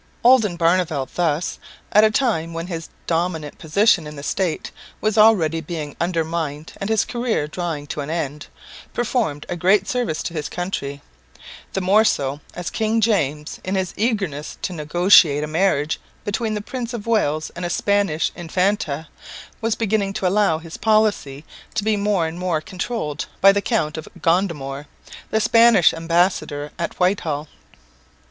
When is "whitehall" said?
26.99-27.47